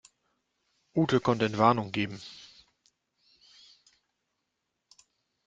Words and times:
Ute 0.95 1.19
konnte 1.19 1.45
Entwarnung 1.45 1.91
geben. 1.91 2.19